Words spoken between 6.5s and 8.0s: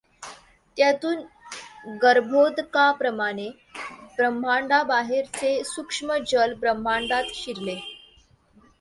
ब्रह्मांडात शिरले.